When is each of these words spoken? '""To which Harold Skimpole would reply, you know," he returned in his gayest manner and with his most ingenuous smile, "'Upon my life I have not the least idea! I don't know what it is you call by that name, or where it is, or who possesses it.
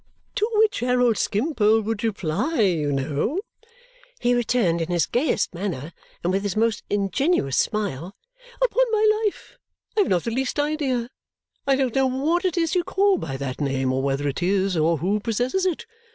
'""To 0.37 0.49
which 0.55 0.79
Harold 0.79 1.15
Skimpole 1.19 1.81
would 1.81 2.03
reply, 2.03 2.61
you 2.61 2.91
know," 2.91 3.39
he 4.19 4.33
returned 4.33 4.81
in 4.81 4.89
his 4.89 5.05
gayest 5.05 5.53
manner 5.53 5.93
and 6.23 6.33
with 6.33 6.41
his 6.41 6.55
most 6.55 6.81
ingenuous 6.89 7.55
smile, 7.55 8.15
"'Upon 8.63 8.83
my 8.91 9.21
life 9.25 9.59
I 9.95 9.99
have 9.99 10.09
not 10.09 10.23
the 10.23 10.31
least 10.31 10.59
idea! 10.59 11.11
I 11.67 11.75
don't 11.75 11.93
know 11.93 12.07
what 12.07 12.45
it 12.45 12.57
is 12.57 12.73
you 12.73 12.83
call 12.83 13.19
by 13.19 13.37
that 13.37 13.61
name, 13.61 13.93
or 13.93 14.01
where 14.01 14.27
it 14.27 14.41
is, 14.41 14.75
or 14.75 14.97
who 14.97 15.19
possesses 15.19 15.67
it. 15.67 15.85